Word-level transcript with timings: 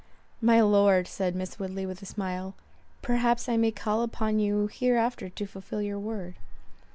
"My 0.41 0.61
Lord," 0.61 1.07
said 1.07 1.35
Miss 1.35 1.59
Woodley 1.59 1.85
with 1.85 2.01
a 2.01 2.07
smile, 2.07 2.55
"perhaps 3.03 3.47
I 3.47 3.55
may 3.55 3.69
call 3.69 4.01
upon 4.01 4.39
you 4.39 4.65
hereafter 4.73 5.29
to 5.29 5.45
fulfil 5.45 5.83
your 5.83 5.99
word." 5.99 6.37